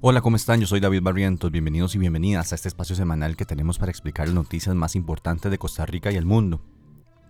Hola, 0.00 0.20
¿cómo 0.20 0.36
están? 0.36 0.60
Yo 0.60 0.68
soy 0.68 0.78
David 0.78 1.02
Barrientos. 1.02 1.50
Bienvenidos 1.50 1.96
y 1.96 1.98
bienvenidas 1.98 2.52
a 2.52 2.54
este 2.54 2.68
espacio 2.68 2.94
semanal 2.94 3.34
que 3.34 3.44
tenemos 3.44 3.80
para 3.80 3.90
explicar 3.90 4.28
las 4.28 4.34
noticias 4.36 4.72
más 4.76 4.94
importantes 4.94 5.50
de 5.50 5.58
Costa 5.58 5.86
Rica 5.86 6.12
y 6.12 6.14
el 6.14 6.24
mundo. 6.24 6.60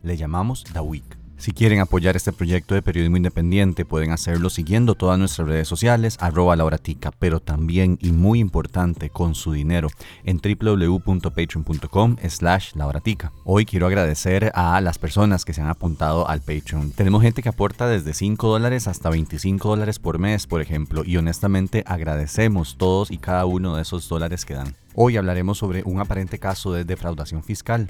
Le 0.03 0.19
llamamos 0.19 0.65
The 0.65 0.81
Week. 0.81 1.28
Si 1.39 1.53
quieren 1.53 1.79
apoyar 1.79 2.17
este 2.17 2.33
proyecto 2.33 2.75
de 2.75 2.83
periodismo 2.83 3.17
independiente, 3.17 3.85
pueden 3.85 4.11
hacerlo 4.11 4.51
siguiendo 4.51 4.97
todas 4.97 5.21
nuestras 5.21 5.47
redes 5.47 5.69
sociales, 5.69 6.17
arroba 6.19 6.57
lauratica, 6.57 7.13
pero 7.13 7.39
también, 7.39 7.97
y 8.03 8.11
muy 8.11 8.41
importante, 8.41 9.09
con 9.09 9.37
su 9.37 9.53
dinero, 9.53 9.89
en 10.25 10.41
www.patreon.com 10.41 12.17
slash 12.29 12.75
lauratica. 12.75 13.33
Hoy 13.45 13.67
quiero 13.67 13.87
agradecer 13.87 14.51
a 14.53 14.81
las 14.81 14.99
personas 14.99 15.45
que 15.45 15.53
se 15.53 15.61
han 15.61 15.69
apuntado 15.69 16.29
al 16.29 16.41
Patreon. 16.41 16.91
Tenemos 16.91 17.23
gente 17.23 17.41
que 17.41 17.51
aporta 17.51 17.87
desde 17.87 18.15
5 18.15 18.49
dólares 18.49 18.89
hasta 18.89 19.09
25 19.09 19.69
dólares 19.69 20.01
por 20.01 20.19
mes, 20.19 20.49
por 20.49 20.61
ejemplo, 20.61 21.05
y 21.05 21.19
honestamente 21.19 21.85
agradecemos 21.87 22.77
todos 22.79 23.13
y 23.13 23.19
cada 23.19 23.47
uno 23.47 23.77
de 23.77 23.83
esos 23.83 24.09
dólares 24.09 24.45
que 24.45 24.55
dan. 24.55 24.75
Hoy 24.97 25.17
hablaremos 25.17 25.59
sobre 25.59 25.85
un 25.85 26.01
aparente 26.01 26.41
caso 26.41 26.73
de 26.73 26.85
defraudación 26.85 27.45
fiscal, 27.45 27.87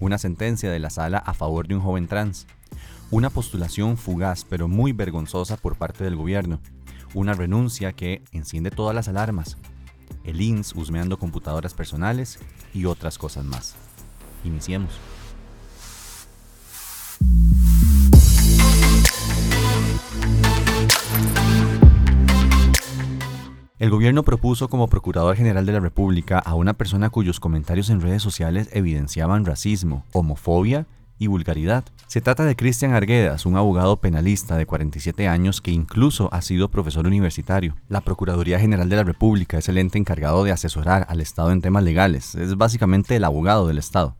una 0.00 0.18
sentencia 0.18 0.70
de 0.70 0.78
la 0.78 0.90
sala 0.90 1.18
a 1.18 1.34
favor 1.34 1.68
de 1.68 1.74
un 1.74 1.80
joven 1.80 2.08
trans, 2.08 2.46
una 3.10 3.30
postulación 3.30 3.96
fugaz 3.96 4.44
pero 4.44 4.68
muy 4.68 4.92
vergonzosa 4.92 5.56
por 5.56 5.76
parte 5.76 6.04
del 6.04 6.16
gobierno, 6.16 6.60
una 7.14 7.34
renuncia 7.34 7.92
que 7.92 8.22
enciende 8.32 8.70
todas 8.70 8.94
las 8.94 9.08
alarmas, 9.08 9.56
el 10.24 10.40
INS 10.40 10.74
husmeando 10.74 11.18
computadoras 11.18 11.74
personales 11.74 12.38
y 12.74 12.84
otras 12.84 13.18
cosas 13.18 13.44
más. 13.44 13.74
Iniciemos. 14.44 14.92
El 23.78 23.90
gobierno 23.90 24.24
propuso 24.24 24.68
como 24.68 24.88
Procurador 24.88 25.36
General 25.36 25.64
de 25.64 25.70
la 25.70 25.78
República 25.78 26.40
a 26.40 26.54
una 26.54 26.74
persona 26.74 27.10
cuyos 27.10 27.38
comentarios 27.38 27.90
en 27.90 28.00
redes 28.00 28.20
sociales 28.20 28.68
evidenciaban 28.72 29.44
racismo, 29.44 30.04
homofobia 30.12 30.88
y 31.16 31.28
vulgaridad. 31.28 31.84
Se 32.08 32.20
trata 32.20 32.44
de 32.44 32.56
Cristian 32.56 32.92
Arguedas, 32.92 33.46
un 33.46 33.56
abogado 33.56 33.98
penalista 33.98 34.56
de 34.56 34.66
47 34.66 35.28
años 35.28 35.60
que 35.60 35.70
incluso 35.70 36.28
ha 36.32 36.42
sido 36.42 36.72
profesor 36.72 37.06
universitario. 37.06 37.76
La 37.88 38.00
Procuraduría 38.00 38.58
General 38.58 38.88
de 38.88 38.96
la 38.96 39.04
República 39.04 39.58
es 39.58 39.68
el 39.68 39.78
ente 39.78 39.96
encargado 39.96 40.42
de 40.42 40.50
asesorar 40.50 41.06
al 41.08 41.20
Estado 41.20 41.52
en 41.52 41.60
temas 41.60 41.84
legales, 41.84 42.34
es 42.34 42.56
básicamente 42.56 43.14
el 43.14 43.22
abogado 43.22 43.68
del 43.68 43.78
Estado. 43.78 44.16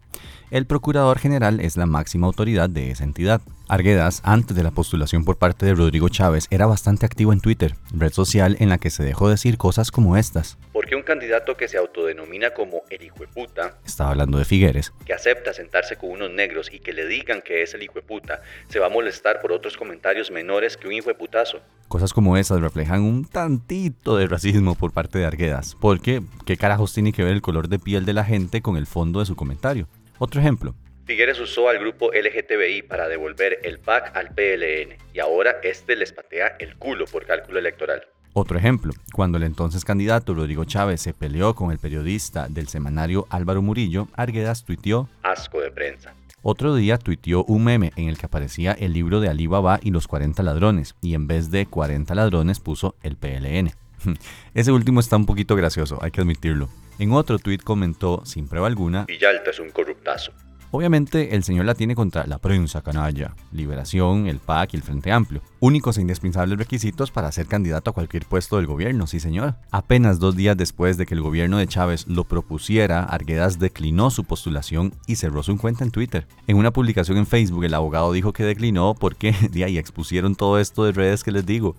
El 0.50 0.64
Procurador 0.64 1.18
General 1.18 1.60
es 1.60 1.76
la 1.76 1.84
máxima 1.84 2.26
autoridad 2.26 2.70
de 2.70 2.90
esa 2.90 3.04
entidad. 3.04 3.42
Arguedas, 3.68 4.22
antes 4.24 4.56
de 4.56 4.62
la 4.62 4.70
postulación 4.70 5.26
por 5.26 5.36
parte 5.36 5.66
de 5.66 5.74
Rodrigo 5.74 6.08
Chávez, 6.08 6.46
era 6.50 6.64
bastante 6.64 7.04
activo 7.04 7.34
en 7.34 7.40
Twitter, 7.42 7.74
red 7.92 8.12
social 8.14 8.56
en 8.58 8.70
la 8.70 8.78
que 8.78 8.88
se 8.88 9.04
dejó 9.04 9.28
decir 9.28 9.58
cosas 9.58 9.90
como 9.90 10.16
estas. 10.16 10.56
Porque 10.72 10.96
un 10.96 11.02
candidato 11.02 11.54
que 11.58 11.68
se 11.68 11.76
autodenomina 11.76 12.54
como 12.54 12.80
el 12.88 13.02
hijo 13.02 13.18
de 13.18 13.26
puta, 13.26 13.74
estaba 13.84 14.12
hablando 14.12 14.38
de 14.38 14.46
Figueres, 14.46 14.94
que 15.04 15.12
acepta 15.12 15.52
sentarse 15.52 15.96
con 15.96 16.12
unos 16.12 16.30
negros 16.30 16.70
y 16.72 16.78
que 16.78 16.94
le 16.94 17.06
digan 17.06 17.42
que 17.42 17.62
es 17.62 17.74
el 17.74 17.82
hijo 17.82 17.96
de 17.96 18.02
puta, 18.02 18.40
se 18.70 18.78
va 18.78 18.86
a 18.86 18.90
molestar 18.90 19.42
por 19.42 19.52
otros 19.52 19.76
comentarios 19.76 20.30
menores 20.30 20.78
que 20.78 20.86
un 20.86 20.94
hijo 20.94 21.08
de 21.08 21.14
putazo. 21.14 21.60
Cosas 21.88 22.14
como 22.14 22.38
esas 22.38 22.62
reflejan 22.62 23.02
un 23.02 23.26
tantito 23.26 24.16
de 24.16 24.26
racismo 24.26 24.74
por 24.76 24.94
parte 24.94 25.18
de 25.18 25.26
Arguedas, 25.26 25.76
porque 25.78 26.22
¿qué 26.46 26.56
carajos 26.56 26.94
tiene 26.94 27.12
que 27.12 27.22
ver 27.22 27.34
el 27.34 27.42
color 27.42 27.68
de 27.68 27.78
piel 27.78 28.06
de 28.06 28.14
la 28.14 28.24
gente 28.24 28.62
con 28.62 28.78
el 28.78 28.86
fondo 28.86 29.20
de 29.20 29.26
su 29.26 29.36
comentario? 29.36 29.88
Otro 30.18 30.40
ejemplo. 30.40 30.74
Figueres 31.06 31.40
usó 31.40 31.68
al 31.68 31.78
grupo 31.78 32.10
LGTBI 32.12 32.82
para 32.82 33.08
devolver 33.08 33.60
el 33.62 33.78
PAC 33.78 34.14
al 34.14 34.34
PLN 34.34 34.98
y 35.14 35.20
ahora 35.20 35.56
este 35.62 35.96
les 35.96 36.12
patea 36.12 36.56
el 36.58 36.76
culo 36.76 37.06
por 37.06 37.24
cálculo 37.24 37.58
electoral. 37.58 38.02
Otro 38.34 38.58
ejemplo, 38.58 38.92
cuando 39.14 39.38
el 39.38 39.44
entonces 39.44 39.84
candidato 39.84 40.34
Rodrigo 40.34 40.64
Chávez 40.64 41.00
se 41.00 41.14
peleó 41.14 41.54
con 41.54 41.72
el 41.72 41.78
periodista 41.78 42.46
del 42.48 42.68
semanario 42.68 43.26
Álvaro 43.30 43.62
Murillo, 43.62 44.08
Arguedas 44.14 44.64
tuiteó 44.64 45.08
Asco 45.22 45.60
de 45.60 45.70
prensa. 45.70 46.14
Otro 46.42 46.74
día 46.74 46.98
tuiteó 46.98 47.42
un 47.44 47.64
meme 47.64 47.92
en 47.96 48.08
el 48.08 48.18
que 48.18 48.26
aparecía 48.26 48.72
el 48.72 48.92
libro 48.92 49.20
de 49.20 49.28
Ali 49.28 49.46
Baba 49.46 49.80
y 49.82 49.90
los 49.90 50.06
40 50.06 50.42
ladrones, 50.42 50.94
y 51.00 51.14
en 51.14 51.26
vez 51.26 51.50
de 51.50 51.66
40 51.66 52.14
ladrones 52.14 52.60
puso 52.60 52.94
el 53.02 53.16
PLN. 53.16 53.72
Ese 54.54 54.72
último 54.72 55.00
está 55.00 55.16
un 55.16 55.26
poquito 55.26 55.56
gracioso, 55.56 55.98
hay 56.00 56.10
que 56.10 56.20
admitirlo. 56.20 56.68
En 56.98 57.12
otro 57.12 57.38
tuit 57.38 57.62
comentó, 57.62 58.22
sin 58.24 58.48
prueba 58.48 58.66
alguna, 58.66 59.04
Villalta 59.04 59.50
es 59.50 59.60
un 59.60 59.70
corruptazo. 59.70 60.32
Obviamente 60.70 61.34
el 61.34 61.44
señor 61.44 61.64
la 61.64 61.74
tiene 61.74 61.94
contra 61.94 62.26
la 62.26 62.36
prensa 62.38 62.82
canalla, 62.82 63.34
Liberación, 63.52 64.26
el 64.26 64.38
PAC 64.38 64.74
y 64.74 64.76
el 64.76 64.82
Frente 64.82 65.10
Amplio. 65.10 65.40
Únicos 65.60 65.96
e 65.96 66.02
indispensables 66.02 66.58
requisitos 66.58 67.10
para 67.10 67.32
ser 67.32 67.46
candidato 67.46 67.90
a 67.90 67.94
cualquier 67.94 68.26
puesto 68.26 68.56
del 68.56 68.66
gobierno, 68.66 69.06
sí 69.06 69.18
señor. 69.18 69.54
Apenas 69.70 70.18
dos 70.18 70.36
días 70.36 70.58
después 70.58 70.98
de 70.98 71.06
que 71.06 71.14
el 71.14 71.22
gobierno 71.22 71.56
de 71.56 71.66
Chávez 71.66 72.06
lo 72.06 72.24
propusiera, 72.24 73.02
Arguedas 73.02 73.58
declinó 73.58 74.10
su 74.10 74.24
postulación 74.24 74.92
y 75.06 75.16
cerró 75.16 75.42
su 75.42 75.56
cuenta 75.56 75.84
en 75.84 75.90
Twitter. 75.90 76.26
En 76.46 76.58
una 76.58 76.70
publicación 76.70 77.16
en 77.16 77.26
Facebook 77.26 77.64
el 77.64 77.74
abogado 77.74 78.12
dijo 78.12 78.34
que 78.34 78.44
declinó 78.44 78.94
porque 78.94 79.34
de 79.50 79.64
ahí 79.64 79.78
expusieron 79.78 80.34
todo 80.34 80.58
esto 80.58 80.84
de 80.84 80.92
redes 80.92 81.24
que 81.24 81.32
les 81.32 81.46
digo 81.46 81.76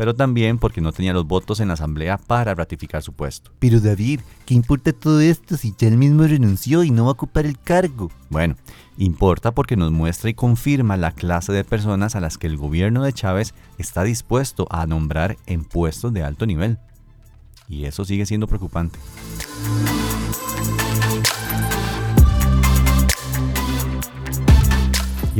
pero 0.00 0.14
también 0.14 0.56
porque 0.56 0.80
no 0.80 0.92
tenía 0.92 1.12
los 1.12 1.26
votos 1.26 1.60
en 1.60 1.68
la 1.68 1.74
asamblea 1.74 2.16
para 2.16 2.54
ratificar 2.54 3.02
su 3.02 3.12
puesto. 3.12 3.50
Pero 3.58 3.80
David, 3.80 4.20
¿qué 4.46 4.54
importa 4.54 4.94
todo 4.94 5.20
esto 5.20 5.58
si 5.58 5.74
ya 5.76 5.88
él 5.88 5.98
mismo 5.98 6.22
renunció 6.22 6.84
y 6.84 6.90
no 6.90 7.04
va 7.04 7.10
a 7.10 7.12
ocupar 7.12 7.44
el 7.44 7.58
cargo? 7.58 8.10
Bueno, 8.30 8.54
importa 8.96 9.52
porque 9.52 9.76
nos 9.76 9.90
muestra 9.90 10.30
y 10.30 10.34
confirma 10.34 10.96
la 10.96 11.10
clase 11.10 11.52
de 11.52 11.64
personas 11.64 12.14
a 12.14 12.20
las 12.20 12.38
que 12.38 12.46
el 12.46 12.56
gobierno 12.56 13.02
de 13.02 13.12
Chávez 13.12 13.54
está 13.76 14.04
dispuesto 14.04 14.68
a 14.70 14.86
nombrar 14.86 15.36
en 15.46 15.64
puestos 15.64 16.12
de 16.12 16.22
alto 16.22 16.46
nivel. 16.46 16.78
Y 17.68 17.84
eso 17.84 18.04
sigue 18.04 18.26
siendo 18.26 18.46
preocupante. 18.46 18.98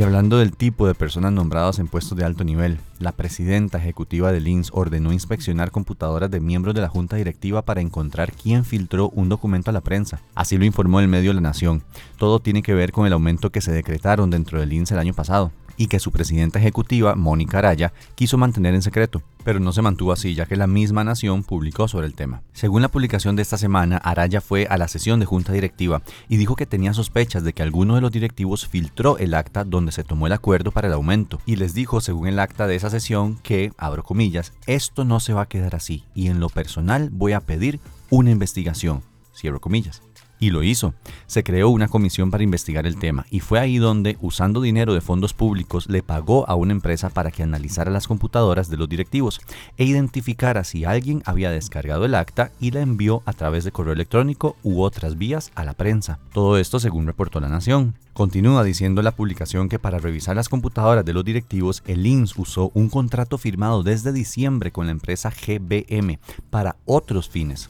Y 0.01 0.03
hablando 0.03 0.39
del 0.39 0.57
tipo 0.57 0.87
de 0.87 0.95
personas 0.95 1.31
nombradas 1.31 1.77
en 1.77 1.87
puestos 1.87 2.17
de 2.17 2.25
alto 2.25 2.43
nivel, 2.43 2.79
la 2.97 3.11
presidenta 3.11 3.77
ejecutiva 3.77 4.31
del 4.31 4.47
INS 4.47 4.71
ordenó 4.73 5.13
inspeccionar 5.13 5.69
computadoras 5.69 6.31
de 6.31 6.39
miembros 6.39 6.73
de 6.73 6.81
la 6.81 6.89
junta 6.89 7.17
directiva 7.17 7.61
para 7.61 7.81
encontrar 7.81 8.31
quién 8.33 8.65
filtró 8.65 9.09
un 9.09 9.29
documento 9.29 9.69
a 9.69 9.73
la 9.73 9.81
prensa. 9.81 10.19
Así 10.33 10.57
lo 10.57 10.65
informó 10.65 11.01
el 11.01 11.07
medio 11.07 11.33
La 11.33 11.41
Nación. 11.41 11.83
Todo 12.17 12.39
tiene 12.39 12.63
que 12.63 12.73
ver 12.73 12.91
con 12.91 13.05
el 13.05 13.13
aumento 13.13 13.51
que 13.51 13.61
se 13.61 13.71
decretaron 13.71 14.31
dentro 14.31 14.59
del 14.59 14.73
INS 14.73 14.89
el 14.89 14.97
año 14.97 15.13
pasado 15.13 15.51
y 15.77 15.87
que 15.87 15.99
su 15.99 16.11
presidenta 16.11 16.59
ejecutiva, 16.59 17.15
Mónica 17.15 17.59
Araya, 17.59 17.93
quiso 18.15 18.37
mantener 18.37 18.75
en 18.75 18.81
secreto, 18.81 19.21
pero 19.43 19.59
no 19.59 19.71
se 19.73 19.81
mantuvo 19.81 20.11
así 20.11 20.35
ya 20.35 20.45
que 20.45 20.55
la 20.55 20.67
misma 20.67 21.03
nación 21.03 21.43
publicó 21.43 21.87
sobre 21.87 22.07
el 22.07 22.13
tema. 22.13 22.41
Según 22.53 22.81
la 22.81 22.89
publicación 22.89 23.35
de 23.35 23.41
esta 23.41 23.57
semana, 23.57 23.97
Araya 23.97 24.41
fue 24.41 24.67
a 24.69 24.77
la 24.77 24.87
sesión 24.87 25.19
de 25.19 25.25
junta 25.25 25.53
directiva 25.53 26.01
y 26.29 26.37
dijo 26.37 26.55
que 26.55 26.65
tenía 26.65 26.93
sospechas 26.93 27.43
de 27.43 27.53
que 27.53 27.63
alguno 27.63 27.95
de 27.95 28.01
los 28.01 28.11
directivos 28.11 28.67
filtró 28.67 29.17
el 29.17 29.33
acta 29.33 29.63
donde 29.63 29.91
se 29.91 30.03
tomó 30.03 30.27
el 30.27 30.33
acuerdo 30.33 30.71
para 30.71 30.87
el 30.87 30.93
aumento 30.93 31.41
y 31.45 31.55
les 31.55 31.73
dijo, 31.73 32.01
según 32.01 32.27
el 32.27 32.39
acta 32.39 32.67
de 32.67 32.75
esa 32.75 32.89
sesión, 32.89 33.37
que, 33.43 33.71
abro 33.77 34.03
comillas, 34.03 34.53
esto 34.67 35.05
no 35.05 35.19
se 35.19 35.33
va 35.33 35.43
a 35.43 35.47
quedar 35.47 35.75
así 35.75 36.03
y 36.13 36.27
en 36.27 36.39
lo 36.39 36.49
personal 36.49 37.09
voy 37.11 37.33
a 37.33 37.41
pedir 37.41 37.79
una 38.09 38.31
investigación, 38.31 39.03
cierro 39.33 39.59
comillas. 39.59 40.01
Y 40.41 40.49
lo 40.49 40.63
hizo. 40.63 40.95
Se 41.27 41.43
creó 41.43 41.69
una 41.69 41.87
comisión 41.87 42.31
para 42.31 42.43
investigar 42.43 42.87
el 42.87 42.97
tema 42.97 43.27
y 43.29 43.41
fue 43.41 43.59
ahí 43.59 43.77
donde, 43.77 44.17
usando 44.21 44.59
dinero 44.59 44.95
de 44.95 44.99
fondos 44.99 45.35
públicos, 45.35 45.87
le 45.87 46.01
pagó 46.01 46.49
a 46.49 46.55
una 46.55 46.71
empresa 46.71 47.11
para 47.11 47.29
que 47.29 47.43
analizara 47.43 47.91
las 47.91 48.07
computadoras 48.07 48.67
de 48.67 48.77
los 48.77 48.89
directivos 48.89 49.39
e 49.77 49.85
identificara 49.85 50.63
si 50.63 50.83
alguien 50.83 51.21
había 51.25 51.51
descargado 51.51 52.05
el 52.05 52.15
acta 52.15 52.51
y 52.59 52.71
la 52.71 52.81
envió 52.81 53.21
a 53.27 53.33
través 53.33 53.63
de 53.65 53.71
correo 53.71 53.93
electrónico 53.93 54.55
u 54.63 54.81
otras 54.81 55.15
vías 55.15 55.51
a 55.53 55.63
la 55.63 55.73
prensa. 55.73 56.17
Todo 56.33 56.57
esto 56.57 56.79
según 56.79 57.05
reportó 57.05 57.39
La 57.39 57.47
Nación. 57.47 57.93
Continúa 58.13 58.63
diciendo 58.63 59.03
la 59.03 59.15
publicación 59.15 59.69
que 59.69 59.77
para 59.77 59.99
revisar 59.99 60.35
las 60.35 60.49
computadoras 60.49 61.05
de 61.05 61.13
los 61.13 61.23
directivos, 61.23 61.83
el 61.85 62.03
INS 62.07 62.35
usó 62.37 62.71
un 62.73 62.89
contrato 62.89 63.37
firmado 63.37 63.83
desde 63.83 64.11
diciembre 64.11 64.71
con 64.71 64.87
la 64.87 64.91
empresa 64.91 65.29
GBM 65.29 66.17
para 66.49 66.77
otros 66.85 67.29
fines. 67.29 67.69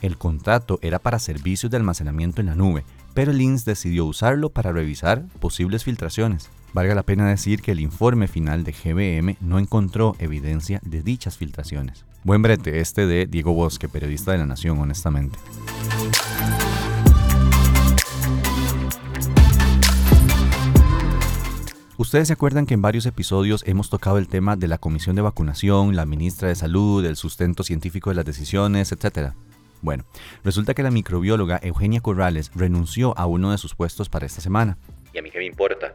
El 0.00 0.16
contrato 0.16 0.78
era 0.80 1.00
para 1.00 1.18
servicios 1.18 1.70
de 1.70 1.76
almacenamiento 1.76 2.40
en 2.40 2.46
la 2.46 2.54
nube, 2.54 2.84
pero 3.14 3.32
el 3.32 3.40
INS 3.40 3.64
decidió 3.64 4.04
usarlo 4.04 4.50
para 4.50 4.70
revisar 4.70 5.24
posibles 5.40 5.82
filtraciones. 5.82 6.50
Valga 6.72 6.94
la 6.94 7.02
pena 7.02 7.28
decir 7.28 7.62
que 7.62 7.72
el 7.72 7.80
informe 7.80 8.28
final 8.28 8.62
de 8.62 8.72
GBM 8.72 9.36
no 9.40 9.58
encontró 9.58 10.14
evidencia 10.20 10.80
de 10.84 11.02
dichas 11.02 11.36
filtraciones. 11.36 12.04
Buen 12.22 12.42
brete 12.42 12.78
este 12.78 13.06
de 13.06 13.26
Diego 13.26 13.54
Bosque, 13.54 13.88
periodista 13.88 14.32
de 14.32 14.38
La 14.38 14.46
Nación, 14.46 14.78
honestamente. 14.78 15.38
Ustedes 21.96 22.28
se 22.28 22.34
acuerdan 22.34 22.66
que 22.66 22.74
en 22.74 22.82
varios 22.82 23.06
episodios 23.06 23.64
hemos 23.66 23.90
tocado 23.90 24.18
el 24.18 24.28
tema 24.28 24.54
de 24.54 24.68
la 24.68 24.78
comisión 24.78 25.16
de 25.16 25.22
vacunación, 25.22 25.96
la 25.96 26.06
ministra 26.06 26.46
de 26.46 26.54
Salud, 26.54 27.04
el 27.04 27.16
sustento 27.16 27.64
científico 27.64 28.10
de 28.10 28.16
las 28.16 28.24
decisiones, 28.24 28.92
etc. 28.92 29.32
Bueno, 29.82 30.04
resulta 30.44 30.74
que 30.74 30.82
la 30.82 30.90
microbióloga 30.90 31.60
Eugenia 31.62 32.00
Corrales 32.00 32.50
renunció 32.54 33.16
a 33.16 33.26
uno 33.26 33.52
de 33.52 33.58
sus 33.58 33.74
puestos 33.74 34.08
para 34.08 34.26
esta 34.26 34.40
semana. 34.40 34.78
¿Y 35.12 35.18
a 35.18 35.22
mí 35.22 35.30
qué 35.30 35.38
me 35.38 35.46
importa? 35.46 35.94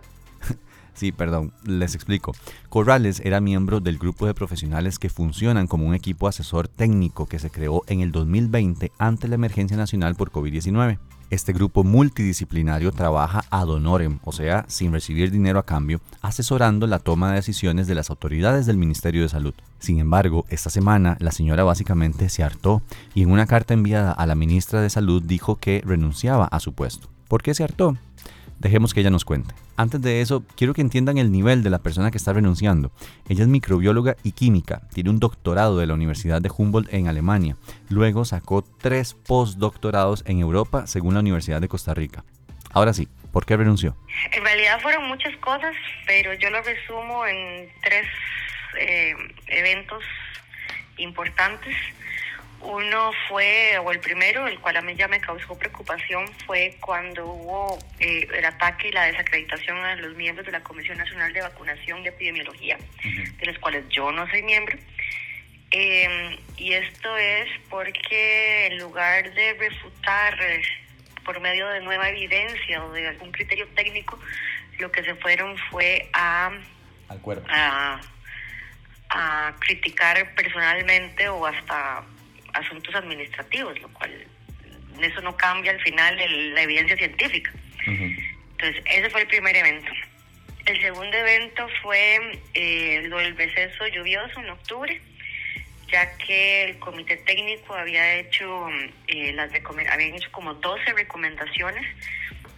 Sí, 0.94 1.12
perdón, 1.12 1.54
les 1.66 1.96
explico. 1.96 2.34
Corrales 2.70 3.20
era 3.26 3.42
miembro 3.42 3.80
del 3.80 3.98
grupo 3.98 4.26
de 4.26 4.34
profesionales 4.34 5.00
que 5.00 5.10
funcionan 5.10 5.68
como 5.68 5.88
un 5.88 5.96
equipo 5.96 6.28
asesor 6.28 6.68
técnico 6.68 7.26
que 7.26 7.40
se 7.40 7.50
creó 7.50 7.84
en 7.88 8.02
el 8.02 8.12
2020 8.12 8.92
ante 9.00 9.28
la 9.28 9.36
emergencia 9.36 9.76
nacional 9.76 10.16
por 10.16 10.32
COVID-19. 10.32 11.00
Este 11.34 11.52
grupo 11.52 11.84
multidisciplinario 11.84 12.92
trabaja 12.92 13.44
ad 13.50 13.68
honorem, 13.68 14.20
o 14.24 14.32
sea, 14.32 14.66
sin 14.68 14.92
recibir 14.92 15.32
dinero 15.32 15.58
a 15.58 15.66
cambio, 15.66 16.00
asesorando 16.22 16.86
la 16.86 17.00
toma 17.00 17.30
de 17.30 17.38
decisiones 17.38 17.88
de 17.88 17.96
las 17.96 18.12
autoridades 18.12 18.68
del 18.68 18.78
Ministerio 18.78 19.24
de 19.24 19.30
Salud. 19.30 19.56
Sin 19.80 19.98
embargo, 19.98 20.46
esta 20.50 20.70
semana 20.70 21.18
la 21.20 21.32
señora 21.32 21.64
básicamente 21.64 22.30
se 22.30 22.44
hartó 22.44 22.84
y 23.16 23.24
en 23.24 23.32
una 23.32 23.48
carta 23.48 23.74
enviada 23.74 24.12
a 24.12 24.28
la 24.28 24.36
ministra 24.36 24.82
de 24.82 24.92
Salud 24.92 25.24
dijo 25.24 25.56
que 25.56 25.82
renunciaba 25.84 26.46
a 26.46 26.60
su 26.60 26.74
puesto. 26.74 27.10
¿Por 27.28 27.42
qué 27.42 27.56
se 27.56 27.64
hartó? 27.64 27.98
Dejemos 28.64 28.94
que 28.94 29.02
ella 29.02 29.10
nos 29.10 29.26
cuente. 29.26 29.54
Antes 29.76 30.02
de 30.02 30.22
eso, 30.22 30.46
quiero 30.56 30.74
que 30.74 30.80
entiendan 30.80 31.18
el 31.18 31.34
nivel 31.34 31.64
de 31.64 31.70
la 31.70 31.80
persona 31.80 32.12
que 32.12 32.18
está 32.18 32.32
renunciando. 32.32 32.94
Ella 33.28 33.44
es 33.44 33.50
microbióloga 33.50 34.16
y 34.24 34.32
química, 34.32 34.88
tiene 34.94 35.10
un 35.10 35.20
doctorado 35.20 35.78
de 35.78 35.86
la 35.86 35.94
Universidad 35.94 36.42
de 36.42 36.50
Humboldt 36.56 36.94
en 36.94 37.10
Alemania. 37.10 37.58
Luego 37.90 38.24
sacó 38.24 38.62
tres 38.62 39.16
postdoctorados 39.16 40.24
en 40.28 40.40
Europa, 40.40 40.88
según 40.88 41.14
la 41.14 41.20
Universidad 41.20 41.60
de 41.60 41.68
Costa 41.68 41.94
Rica. 41.94 42.24
Ahora 42.72 42.94
sí, 42.94 43.10
¿por 43.34 43.46
qué 43.46 43.58
renunció? 43.58 43.98
En 44.32 44.42
realidad 44.42 44.80
fueron 44.80 45.10
muchas 45.10 45.36
cosas, 45.38 45.76
pero 46.08 46.34
yo 46.34 46.50
lo 46.50 46.62
resumo 46.62 47.26
en 47.26 47.68
tres 47.84 48.08
eh, 48.80 49.14
eventos 49.48 50.06
importantes. 50.96 51.76
Uno 52.64 53.12
fue, 53.28 53.78
o 53.78 53.92
el 53.92 54.00
primero, 54.00 54.48
el 54.48 54.58
cual 54.60 54.78
a 54.78 54.82
mí 54.82 54.96
ya 54.96 55.08
me 55.10 55.20
causó 55.20 55.58
preocupación, 55.58 56.26
fue 56.46 56.78
cuando 56.80 57.26
hubo 57.26 57.78
eh, 58.00 58.26
el 58.34 58.46
ataque 58.46 58.88
y 58.88 58.92
la 58.92 59.04
desacreditación 59.06 59.78
a 59.78 59.96
los 59.98 60.16
miembros 60.16 60.46
de 60.46 60.54
la 60.54 60.62
Comisión 60.64 60.98
Nacional 60.98 61.34
de 61.34 61.42
Vacunación 61.42 62.04
y 62.04 62.08
Epidemiología, 62.08 62.78
de 63.04 63.46
los 63.46 63.58
cuales 63.60 63.84
yo 63.90 64.12
no 64.12 64.30
soy 64.30 64.44
miembro. 64.44 64.78
Eh, 65.72 66.40
y 66.56 66.74
esto 66.74 67.18
es 67.18 67.50
porque 67.70 68.68
en 68.68 68.78
lugar 68.78 69.34
de 69.34 69.54
refutar 69.54 70.38
por 71.26 71.40
medio 71.42 71.68
de 71.70 71.82
nueva 71.82 72.10
evidencia 72.10 72.84
o 72.86 72.92
de 72.92 73.08
algún 73.08 73.32
criterio 73.32 73.68
técnico, 73.76 74.18
lo 74.80 74.92
que 74.92 75.04
se 75.04 75.16
fueron 75.16 75.58
fue 75.70 76.10
a, 76.14 76.52
Al 77.10 77.20
cuerpo. 77.20 77.46
a, 77.50 78.00
a 79.10 79.56
criticar 79.60 80.34
personalmente 80.36 81.28
o 81.28 81.46
hasta 81.46 82.04
asuntos 82.54 82.94
administrativos, 82.96 83.80
lo 83.82 83.90
cual 83.94 84.12
eso 85.02 85.22
no 85.22 85.36
cambia 85.36 85.72
al 85.72 85.82
final 85.82 86.20
el- 86.20 86.54
la 86.54 86.62
evidencia 86.62 86.96
científica. 86.98 87.52
Entonces, 88.52 88.84
ese 88.86 89.10
fue 89.10 89.22
el 89.22 89.28
primer 89.28 89.56
evento. 89.56 89.92
El 90.66 90.80
segundo 90.82 91.18
evento 91.18 91.68
fue 91.82 92.40
eh, 92.54 93.02
lo 93.08 93.18
del 93.18 93.36
receso 93.36 93.86
lluvioso 93.88 94.40
en 94.40 94.50
octubre, 94.52 95.02
ya 95.92 96.16
que 96.18 96.64
el 96.64 96.80
comité 96.80 97.18
técnico 97.18 97.76
había 97.76 98.16
hecho, 98.16 98.70
eh, 99.08 99.34
las 99.34 99.52
habían 99.92 100.16
hecho 100.16 100.32
como 100.32 100.54
12 100.54 100.94
recomendaciones, 100.94 101.86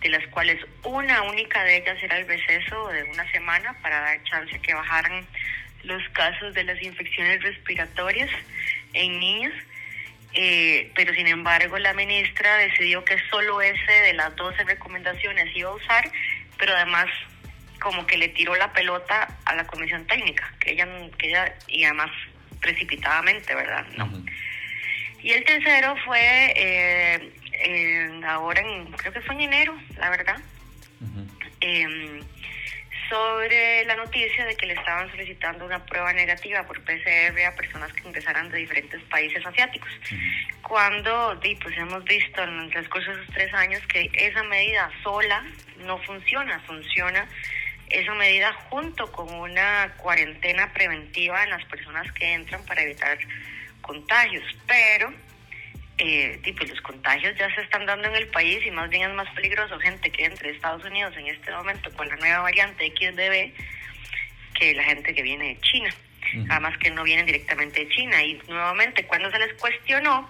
de 0.02 0.10
las 0.10 0.28
cuales 0.28 0.60
una 0.84 1.24
única 1.24 1.64
de 1.64 1.78
ellas 1.78 1.98
era 2.04 2.20
el 2.20 2.28
receso 2.28 2.90
de 2.90 3.04
una 3.06 3.30
semana 3.32 3.76
para 3.82 4.00
dar 4.02 4.24
chance 4.24 4.60
que 4.60 4.74
bajaran 4.76 5.26
los 5.84 6.08
casos 6.10 6.54
de 6.54 6.64
las 6.64 6.80
infecciones 6.84 7.42
respiratorias 7.42 8.30
en 8.94 9.20
niños. 9.20 9.54
Eh, 10.38 10.92
pero 10.96 11.14
sin 11.14 11.28
embargo 11.28 11.78
la 11.78 11.94
ministra 11.94 12.58
decidió 12.58 13.06
que 13.06 13.18
solo 13.30 13.62
ese 13.62 13.92
de 14.04 14.14
las 14.14 14.36
12 14.36 14.66
recomendaciones 14.66 15.56
iba 15.56 15.70
a 15.70 15.76
usar, 15.76 16.12
pero 16.58 16.74
además 16.74 17.08
como 17.80 18.06
que 18.06 18.18
le 18.18 18.28
tiró 18.30 18.54
la 18.56 18.74
pelota 18.74 19.38
a 19.46 19.56
la 19.56 19.66
comisión 19.66 20.06
técnica, 20.08 20.54
que 20.60 20.72
ella, 20.74 20.88
que 21.18 21.30
ella 21.30 21.56
y 21.68 21.86
además 21.86 22.12
precipitadamente, 22.60 23.56
¿verdad? 23.56 23.86
No. 23.96 24.12
Y 25.22 25.32
el 25.32 25.44
tercero 25.46 25.96
fue 26.06 26.54
eh, 26.56 28.22
ahora, 28.28 28.62
en, 28.62 28.92
creo 28.92 29.14
que 29.14 29.22
fue 29.22 29.36
en 29.36 29.42
enero, 29.42 29.76
la 29.98 30.10
verdad, 30.10 30.38
eh, 31.62 32.22
sobre 33.10 33.86
la 33.86 33.96
noticia 33.96 34.46
de 34.46 34.56
que 34.56 34.66
le 34.66 34.74
estaban 34.74 35.10
solicitando 35.12 35.66
una 35.66 35.84
prueba 35.86 36.14
negativa 36.14 36.64
por 36.64 36.82
PCR 36.84 37.46
a 37.46 37.56
personas 37.56 37.92
que 37.94 38.08
ingresaran 38.08 38.50
de 38.50 38.58
diferentes 38.60 39.02
países 39.04 39.46
asiáticos. 39.46 39.90
Cuando 40.62 41.36
di, 41.36 41.56
pues 41.56 41.78
hemos 41.78 42.04
visto 42.04 42.44
en 42.44 42.60
el 42.60 42.72
transcurso 42.72 43.12
de 43.12 43.22
esos 43.22 43.34
tres 43.34 43.54
años 43.54 43.82
que 43.88 44.10
esa 44.14 44.44
medida 44.44 44.90
sola 45.04 45.44
no 45.78 45.98
funciona, 46.00 46.60
funciona 46.62 47.28
esa 47.90 48.14
medida 48.16 48.54
junto 48.70 49.12
con 49.12 49.32
una 49.34 49.94
cuarentena 49.98 50.72
preventiva 50.74 51.44
en 51.44 51.52
las 51.52 51.64
personas 51.66 52.12
que 52.14 52.34
entran 52.34 52.64
para 52.66 52.82
evitar 52.82 53.18
contagios, 53.82 54.44
pero 54.66 55.14
eh, 55.98 56.54
pues 56.58 56.70
los 56.70 56.82
contagios 56.82 57.38
ya 57.38 57.54
se 57.56 57.62
están 57.62 57.86
dando 57.86 58.08
en 58.10 58.16
el 58.16 58.28
país 58.28 58.66
y 58.66 58.72
más 58.72 58.90
bien 58.90 59.10
es 59.10 59.16
más 59.16 59.34
peligroso 59.34 59.80
gente 59.80 60.10
que 60.10 60.26
entre 60.26 60.52
Estados 60.52 60.84
Unidos 60.84 61.14
en 61.18 61.28
este 61.28 61.52
momento 61.52 61.92
con 61.94 62.08
la 62.08 62.16
nueva 62.18 62.40
variante 62.40 62.92
XBB 62.92 63.54
que 64.56 64.74
la 64.74 64.84
gente 64.84 65.14
que 65.14 65.22
viene 65.22 65.50
de 65.50 65.62
China. 65.62 65.90
Además 66.50 66.78
que 66.80 66.90
no 66.90 67.04
vienen 67.04 67.26
directamente 67.26 67.86
de 67.86 67.90
China. 67.90 68.22
Y 68.24 68.42
nuevamente, 68.48 69.06
cuando 69.06 69.30
se 69.30 69.40
les 69.40 69.54
cuestionó, 69.54 70.30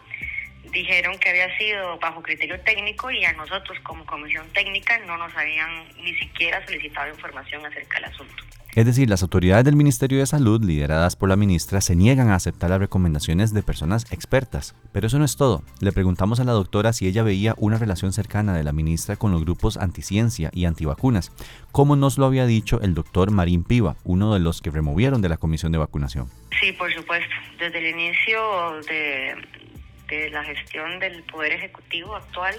dijeron 0.72 1.18
que 1.20 1.30
había 1.30 1.58
sido 1.58 1.98
bajo 2.00 2.22
criterio 2.22 2.60
técnico 2.62 3.10
y 3.12 3.24
a 3.24 3.34
nosotros 3.34 3.80
como 3.82 4.06
comisión 4.06 4.48
técnica 4.52 4.98
no 5.00 5.18
nos 5.18 5.36
habían 5.36 5.88
ni 5.98 6.16
siquiera 6.18 6.64
solicitado 6.66 7.10
información 7.10 7.66
acerca 7.66 7.96
del 7.96 8.06
asunto. 8.06 8.44
Es 8.76 8.86
decir, 8.86 9.10
las 9.10 9.24
autoridades 9.24 9.64
del 9.64 9.78
Ministerio 9.78 10.20
de 10.20 10.26
Salud, 10.26 10.62
lideradas 10.62 11.16
por 11.16 11.30
la 11.30 11.38
ministra, 11.38 11.80
se 11.80 11.96
niegan 11.96 12.28
a 12.28 12.36
aceptar 12.36 12.70
las 12.70 12.80
recomendaciones 12.80 13.54
de 13.54 13.64
personas 13.64 14.12
expertas. 14.12 14.76
Pero 14.92 15.08
eso 15.08 15.18
no 15.18 15.24
es 15.24 15.38
todo. 15.38 15.64
Le 15.80 15.94
preguntamos 15.94 16.42
a 16.42 16.44
la 16.44 16.52
doctora 16.52 16.92
si 16.92 17.08
ella 17.08 17.24
veía 17.24 17.56
una 17.58 17.78
relación 17.78 18.12
cercana 18.12 18.54
de 18.54 18.66
la 18.66 18.74
ministra 18.74 19.16
con 19.16 19.32
los 19.32 19.46
grupos 19.46 19.78
anticiencia 19.78 20.50
y 20.52 20.66
antivacunas, 20.66 21.32
como 21.72 21.96
nos 21.96 22.18
lo 22.18 22.26
había 22.26 22.46
dicho 22.46 22.82
el 22.82 22.96
doctor 22.96 23.32
Marín 23.32 23.64
Piva, 23.64 23.96
uno 24.04 24.34
de 24.34 24.42
los 24.42 24.62
que 24.62 24.72
removieron 24.72 25.22
de 25.22 25.30
la 25.30 25.38
comisión 25.38 25.72
de 25.72 25.78
vacunación. 25.78 26.28
Sí, 26.60 26.74
por 26.74 26.94
supuesto. 26.94 27.34
Desde 27.58 27.80
el 27.80 27.96
inicio 27.96 28.82
de, 28.90 30.32
la 30.32 30.44
gestión 30.44 31.00
del 31.00 31.24
Poder 31.24 31.54
Ejecutivo 31.54 32.14
actual 32.14 32.56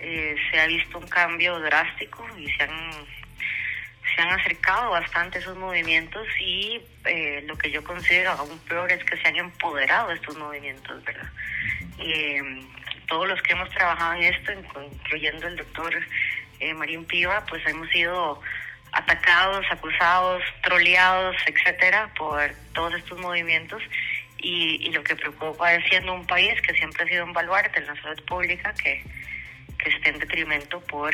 eh, 0.00 0.34
se 0.50 0.58
ha 0.58 0.66
visto 0.66 0.98
un 0.98 1.06
cambio 1.06 1.60
drástico 1.60 2.26
y 2.36 2.48
se 2.48 2.64
han, 2.64 2.90
se 4.16 4.22
han 4.22 4.30
acercado 4.30 4.90
bastante 4.90 5.38
esos 5.38 5.56
movimientos 5.58 6.26
y 6.40 6.80
eh, 7.04 7.44
lo 7.46 7.56
que 7.58 7.70
yo 7.70 7.84
considero 7.84 8.30
aún 8.30 8.58
peor 8.60 8.90
es 8.90 9.04
que 9.04 9.16
se 9.18 9.28
han 9.28 9.36
empoderado 9.36 10.10
estos 10.10 10.36
movimientos, 10.38 11.04
¿verdad? 11.04 11.30
Eh, 11.98 12.40
todos 13.08 13.28
los 13.28 13.40
que 13.42 13.52
hemos 13.52 13.68
trabajado 13.70 14.14
en 14.14 14.34
esto, 14.34 14.52
incluyendo 14.52 15.46
el 15.46 15.56
doctor 15.56 15.94
eh, 16.60 16.74
Marín 16.74 17.04
Piva, 17.04 17.44
pues 17.46 17.64
hemos 17.66 17.88
sido 17.90 18.40
atacados, 18.92 19.64
acusados, 19.70 20.42
troleados, 20.62 21.36
etcétera, 21.46 22.10
por 22.16 22.50
todos 22.72 22.94
estos 22.94 23.18
movimientos. 23.18 23.82
Y, 24.38 24.90
lo 24.90 25.02
que 25.02 25.16
preocupa 25.16 25.74
es 25.74 25.84
siendo 25.88 26.14
un 26.14 26.26
país 26.26 26.60
que 26.62 26.72
siempre 26.74 27.04
ha 27.04 27.08
sido 27.08 27.24
un 27.24 27.32
baluarte 27.32 27.80
en 27.80 27.86
la 27.86 28.00
salud 28.00 28.22
pública 28.24 28.72
que, 28.74 29.02
que 29.78 29.90
esté 29.90 30.10
en 30.10 30.18
detrimento 30.18 30.80
por 30.82 31.12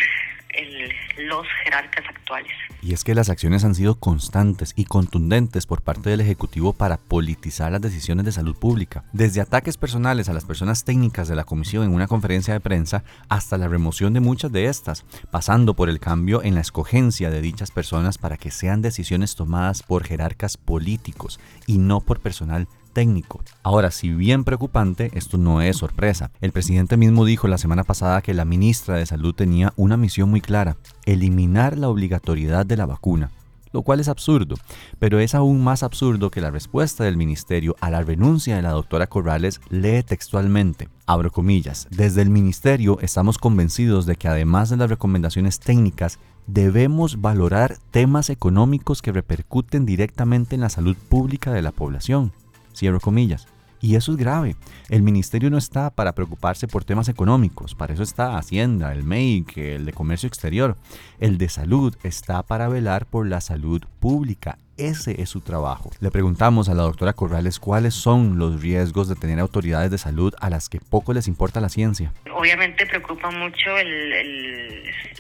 los 1.19 1.47
jerarcas 1.65 2.05
actuales. 2.09 2.53
Y 2.83 2.93
es 2.93 3.05
que 3.05 3.15
las 3.15 3.31
acciones 3.31 3.65
han 3.65 3.75
sido 3.75 3.95
constantes 3.95 4.73
y 4.77 4.85
contundentes 4.85 5.67
por 5.67 5.83
parte 5.83 6.11
del 6.11 6.21
Ejecutivo 6.21 6.73
para 6.73 6.97
politizar 6.97 7.73
las 7.73 7.81
decisiones 7.81 8.25
de 8.25 8.33
salud 8.33 8.57
pública, 8.57 9.05
desde 9.13 9.41
ataques 9.41 9.77
personales 9.77 10.29
a 10.29 10.33
las 10.33 10.45
personas 10.45 10.85
técnicas 10.85 11.29
de 11.29 11.37
la 11.37 11.45
Comisión 11.45 11.85
en 11.85 11.95
una 11.95 12.09
conferencia 12.09 12.55
de 12.55 12.61
prensa 12.61 13.05
hasta 13.29 13.59
la 13.59 13.69
remoción 13.69 14.13
de 14.15 14.21
muchas 14.21 14.53
de 14.53 14.67
estas, 14.67 15.05
pasando 15.31 15.75
por 15.75 15.89
el 15.89 16.01
cambio 16.01 16.43
en 16.43 16.55
la 16.55 16.61
escogencia 16.61 17.31
de 17.31 17.41
dichas 17.41 17.71
personas 17.71 18.19
para 18.19 18.37
que 18.37 18.51
sean 18.51 18.83
decisiones 18.83 19.35
tomadas 19.37 19.83
por 19.83 20.05
jerarcas 20.05 20.57
políticos 20.57 21.41
y 21.67 21.79
no 21.79 22.01
por 22.01 22.21
personal 22.21 22.67
técnico. 22.93 23.41
Ahora, 23.63 23.91
si 23.91 24.11
bien 24.11 24.45
preocupante, 24.45 25.11
esto 25.15 25.39
no 25.39 25.63
es 25.63 25.77
sorpresa. 25.77 26.31
El 26.41 26.53
presidente 26.53 26.97
mismo 26.97 27.25
dijo 27.25 27.49
la 27.49 27.59
semana 27.59 27.85
pasada 27.85 28.23
que 28.23 28.35
la 28.35 28.45
ministra 28.45 28.97
de 28.97 29.07
Salud 29.07 29.35
tenía 29.35 29.73
una 29.77 29.97
misión 29.97 30.31
muy 30.31 30.41
clara, 30.41 30.77
eliminar 31.07 31.79
la 31.79 31.89
obligatoriedad 31.89 32.67
de 32.67 32.77
la 32.77 32.87
vacuna, 32.87 33.31
lo 33.73 33.83
cual 33.83 34.01
es 34.01 34.09
absurdo, 34.09 34.57
pero 34.99 35.19
es 35.19 35.35
aún 35.35 35.65
más 35.65 35.83
absurdo 35.83 36.31
que 36.31 36.41
la 36.41 36.51
respuesta 36.51 37.05
del 37.05 37.17
ministerio 37.17 37.77
a 37.81 37.91
la 37.91 38.03
renuncia 38.03 38.57
de 38.57 38.63
la 38.63 38.71
doctora 38.71 39.07
Corrales 39.07 39.61
lee 39.71 40.03
textualmente, 40.03 40.89
abro 41.07 41.31
comillas, 41.31 41.89
desde 41.91 42.23
el 42.23 42.31
ministerio 42.31 42.99
estamos 43.01 43.39
convencidos 43.39 44.07
de 44.07 44.17
que 44.17 44.29
además 44.29 44.71
de 44.71 44.77
las 44.77 44.91
recomendaciones 44.91 45.59
técnicas, 45.59 46.19
debemos 46.47 47.21
valorar 47.21 47.79
temas 47.91 48.29
económicos 48.31 49.01
que 49.01 49.13
repercuten 49.13 49.87
directamente 49.87 50.55
en 50.55 50.61
la 50.61 50.69
salud 50.69 50.97
pública 51.09 51.53
de 51.53 51.63
la 51.63 51.73
población. 51.73 52.33
Cierro 52.75 53.01
comillas. 53.01 53.47
Y 53.81 53.97
eso 53.97 54.13
es 54.13 54.19
grave. 54.19 54.55
El 54.89 55.03
ministerio 55.03 55.51
no 55.51 55.59
está 55.59 55.91
para 55.91 56.15
preocuparse 56.15 56.69
por 56.69 56.85
temas 56.85 57.09
económicos, 57.09 57.75
para 57.75 57.93
eso 57.93 58.05
está 58.05 58.39
Hacienda, 58.39 58.93
el 58.93 59.03
MEIC, 59.03 59.59
el 59.59 59.85
de 59.85 59.93
Comercio 59.93 60.29
Exterior. 60.29 60.77
El 61.19 61.37
de 61.37 61.49
Salud 61.49 61.97
está 62.05 62.45
para 62.45 62.69
velar 62.69 63.07
por 63.07 63.27
la 63.27 63.41
salud 63.41 63.83
pública 63.99 64.57
ese 64.77 65.21
es 65.21 65.29
su 65.29 65.41
trabajo. 65.41 65.91
Le 66.01 66.11
preguntamos 66.11 66.69
a 66.69 66.75
la 66.75 66.83
doctora 66.83 67.13
Corrales 67.13 67.59
cuáles 67.59 67.95
son 67.95 68.39
los 68.39 68.63
riesgos 68.63 69.09
de 69.09 69.17
tener 69.17 69.39
autoridades 69.39 69.91
de 69.91 69.99
salud 69.99 70.35
a 70.41 70.51
las 70.51 70.69
que 70.69 70.81
poco 70.81 71.13
les 71.13 71.29
importa 71.29 71.61
la 71.61 71.69
ciencia. 71.69 72.13
Obviamente 72.33 72.87
preocupa 72.87 73.31
mucho 73.31 73.71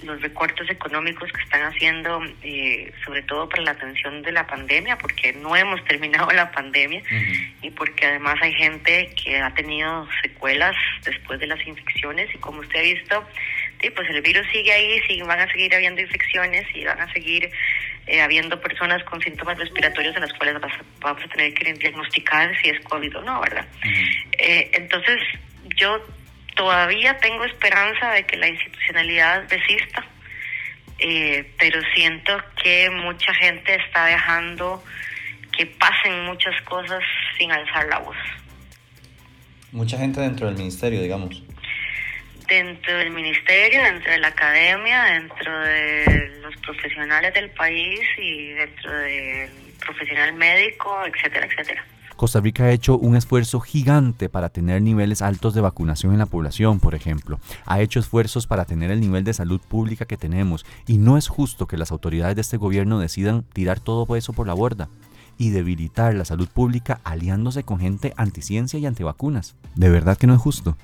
los 0.04 0.20
recortes 0.20 0.68
económicos 0.68 1.30
que 1.32 1.42
están 1.42 1.62
haciendo, 1.62 2.20
eh, 2.42 2.92
sobre 3.04 3.22
todo 3.22 3.48
para 3.48 3.62
la 3.62 3.70
atención 3.72 4.22
de 4.22 4.32
la 4.32 4.46
pandemia, 4.46 4.98
porque 4.98 5.32
no 5.32 5.54
hemos 5.54 5.84
terminado 5.88 6.30
la 6.32 6.50
pandemia 6.50 7.02
y 7.62 7.70
porque 7.70 8.06
además 8.06 8.36
hay 8.42 8.54
gente 8.54 9.14
que 9.22 9.38
ha 9.38 9.52
tenido 9.54 10.08
secuelas 10.22 10.74
después 11.04 11.38
de 11.38 11.46
las 11.46 11.64
infecciones 11.66 12.34
y 12.34 12.38
como 12.38 12.60
usted 12.60 12.80
ha 12.80 12.82
visto, 12.82 13.24
pues 13.94 14.08
el 14.10 14.22
virus 14.22 14.46
sigue 14.52 14.72
ahí, 14.72 15.22
van 15.22 15.40
a 15.40 15.48
seguir 15.50 15.74
habiendo 15.74 16.00
infecciones 16.00 16.66
y 16.74 16.84
van 16.84 17.00
a 17.00 17.12
seguir 17.12 17.50
eh, 18.06 18.20
habiendo 18.20 18.60
personas 18.60 19.02
con 19.04 19.20
síntomas 19.22 19.58
respiratorios 19.58 20.14
en 20.16 20.22
las 20.22 20.32
cuales 20.32 20.56
vamos 21.00 21.22
a 21.24 21.28
tener 21.28 21.54
que 21.54 21.72
diagnosticar 21.74 22.50
si 22.60 22.70
es 22.70 22.80
COVID 22.80 23.18
o 23.18 23.22
no, 23.22 23.40
¿verdad? 23.40 23.66
Eh, 24.38 24.70
entonces, 24.74 25.18
yo 25.76 26.04
todavía 26.56 27.16
tengo 27.18 27.44
esperanza 27.44 28.10
de 28.12 28.26
que 28.26 28.36
la 28.36 28.48
institucionalidad 28.48 29.44
desista, 29.44 30.04
eh, 30.98 31.52
pero 31.58 31.80
siento 31.94 32.36
que 32.62 32.90
mucha 32.90 33.32
gente 33.34 33.74
está 33.74 34.06
dejando 34.06 34.82
que 35.56 35.66
pasen 35.66 36.24
muchas 36.24 36.60
cosas 36.62 37.02
sin 37.38 37.52
alzar 37.52 37.86
la 37.88 37.98
voz. 37.98 38.16
Mucha 39.70 39.96
gente 39.96 40.20
dentro 40.20 40.46
del 40.46 40.56
ministerio, 40.56 41.00
digamos 41.00 41.42
dentro 42.52 42.98
del 42.98 43.10
ministerio, 43.10 43.82
dentro 43.82 44.12
de 44.12 44.18
la 44.18 44.28
academia, 44.28 45.04
dentro 45.04 45.58
de 45.60 46.38
los 46.42 46.54
profesionales 46.58 47.32
del 47.32 47.50
país 47.50 48.00
y 48.18 48.48
dentro 48.48 48.92
del 48.92 49.48
profesional 49.84 50.34
médico, 50.34 50.94
etcétera, 51.06 51.46
etcétera. 51.46 51.82
Costa 52.14 52.40
Rica 52.40 52.64
ha 52.64 52.70
hecho 52.70 52.98
un 52.98 53.16
esfuerzo 53.16 53.58
gigante 53.60 54.28
para 54.28 54.50
tener 54.50 54.82
niveles 54.82 55.22
altos 55.22 55.54
de 55.54 55.62
vacunación 55.62 56.12
en 56.12 56.18
la 56.18 56.26
población, 56.26 56.78
por 56.78 56.94
ejemplo. 56.94 57.40
Ha 57.64 57.80
hecho 57.80 57.98
esfuerzos 57.98 58.46
para 58.46 58.66
tener 58.66 58.90
el 58.90 59.00
nivel 59.00 59.24
de 59.24 59.32
salud 59.32 59.60
pública 59.60 60.04
que 60.04 60.18
tenemos 60.18 60.66
y 60.86 60.98
no 60.98 61.16
es 61.16 61.28
justo 61.28 61.66
que 61.66 61.78
las 61.78 61.90
autoridades 61.90 62.36
de 62.36 62.42
este 62.42 62.58
gobierno 62.58 63.00
decidan 63.00 63.44
tirar 63.54 63.80
todo 63.80 64.14
eso 64.14 64.34
por 64.34 64.46
la 64.46 64.54
borda 64.54 64.90
y 65.38 65.50
debilitar 65.50 66.14
la 66.14 66.26
salud 66.26 66.48
pública 66.48 67.00
aliándose 67.02 67.64
con 67.64 67.80
gente 67.80 68.12
anticiencia 68.18 68.78
y 68.78 68.84
antivacunas. 68.84 69.56
De 69.74 69.88
verdad 69.88 70.18
que 70.18 70.26
no 70.26 70.34
es 70.34 70.40
justo. 70.40 70.76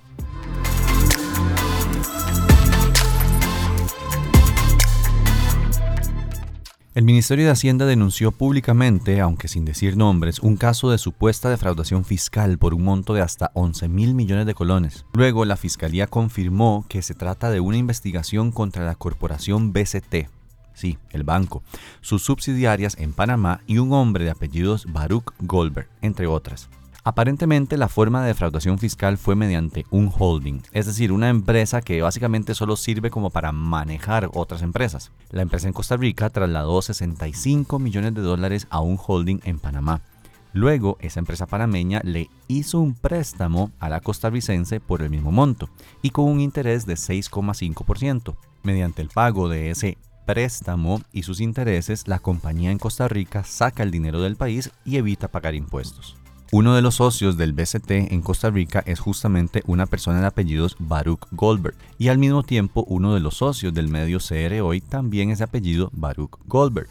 El 6.98 7.04
Ministerio 7.04 7.44
de 7.44 7.52
Hacienda 7.52 7.86
denunció 7.86 8.32
públicamente, 8.32 9.20
aunque 9.20 9.46
sin 9.46 9.64
decir 9.64 9.96
nombres, 9.96 10.40
un 10.40 10.56
caso 10.56 10.90
de 10.90 10.98
supuesta 10.98 11.48
defraudación 11.48 12.04
fiscal 12.04 12.58
por 12.58 12.74
un 12.74 12.82
monto 12.82 13.14
de 13.14 13.20
hasta 13.20 13.52
11 13.54 13.86
mil 13.86 14.14
millones 14.14 14.46
de 14.46 14.54
colones. 14.54 15.04
Luego, 15.12 15.44
la 15.44 15.56
Fiscalía 15.56 16.08
confirmó 16.08 16.84
que 16.88 17.02
se 17.02 17.14
trata 17.14 17.52
de 17.52 17.60
una 17.60 17.76
investigación 17.76 18.50
contra 18.50 18.84
la 18.84 18.96
corporación 18.96 19.72
BCT, 19.72 20.28
sí, 20.74 20.98
el 21.10 21.22
banco, 21.22 21.62
sus 22.00 22.24
subsidiarias 22.24 22.96
en 22.98 23.12
Panamá 23.12 23.60
y 23.68 23.78
un 23.78 23.92
hombre 23.92 24.24
de 24.24 24.30
apellidos 24.30 24.92
Baruch 24.92 25.32
Goldberg, 25.38 25.88
entre 26.02 26.26
otras. 26.26 26.68
Aparentemente 27.08 27.78
la 27.78 27.88
forma 27.88 28.20
de 28.20 28.26
defraudación 28.26 28.78
fiscal 28.78 29.16
fue 29.16 29.34
mediante 29.34 29.86
un 29.88 30.12
holding, 30.14 30.60
es 30.72 30.84
decir, 30.84 31.10
una 31.10 31.30
empresa 31.30 31.80
que 31.80 32.02
básicamente 32.02 32.54
solo 32.54 32.76
sirve 32.76 33.08
como 33.08 33.30
para 33.30 33.50
manejar 33.50 34.28
otras 34.34 34.60
empresas. 34.60 35.10
La 35.30 35.40
empresa 35.40 35.68
en 35.68 35.72
Costa 35.72 35.96
Rica 35.96 36.28
trasladó 36.28 36.82
65 36.82 37.78
millones 37.78 38.12
de 38.12 38.20
dólares 38.20 38.66
a 38.68 38.80
un 38.80 38.98
holding 39.02 39.40
en 39.44 39.58
Panamá. 39.58 40.02
Luego, 40.52 40.98
esa 41.00 41.20
empresa 41.20 41.46
panameña 41.46 42.02
le 42.04 42.28
hizo 42.46 42.78
un 42.78 42.92
préstamo 42.92 43.72
a 43.80 43.88
la 43.88 44.00
costarricense 44.00 44.78
por 44.78 45.00
el 45.00 45.08
mismo 45.08 45.32
monto 45.32 45.70
y 46.02 46.10
con 46.10 46.26
un 46.26 46.40
interés 46.40 46.84
de 46.84 46.96
6,5%. 46.96 48.36
Mediante 48.64 49.00
el 49.00 49.08
pago 49.08 49.48
de 49.48 49.70
ese 49.70 49.96
préstamo 50.26 51.00
y 51.10 51.22
sus 51.22 51.40
intereses, 51.40 52.06
la 52.06 52.18
compañía 52.18 52.70
en 52.70 52.78
Costa 52.78 53.08
Rica 53.08 53.44
saca 53.44 53.82
el 53.82 53.90
dinero 53.90 54.20
del 54.20 54.36
país 54.36 54.70
y 54.84 54.98
evita 54.98 55.28
pagar 55.28 55.54
impuestos. 55.54 56.18
Uno 56.50 56.74
de 56.74 56.80
los 56.80 56.94
socios 56.94 57.36
del 57.36 57.52
BCT 57.52 57.90
en 57.90 58.22
Costa 58.22 58.48
Rica 58.48 58.82
es 58.86 59.00
justamente 59.00 59.62
una 59.66 59.84
persona 59.84 60.22
de 60.22 60.28
apellidos 60.28 60.76
Baruch 60.78 61.20
Goldberg 61.30 61.76
y 61.98 62.08
al 62.08 62.16
mismo 62.16 62.42
tiempo 62.42 62.86
uno 62.88 63.12
de 63.12 63.20
los 63.20 63.36
socios 63.36 63.74
del 63.74 63.88
medio 63.88 64.18
CR 64.18 64.62
Hoy 64.62 64.80
también 64.80 65.30
es 65.30 65.38
de 65.38 65.44
apellido 65.44 65.90
Baruch 65.92 66.38
Goldberg. 66.46 66.88